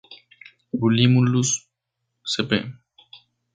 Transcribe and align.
Bulimulus 0.79 1.49
sp. 2.33 2.51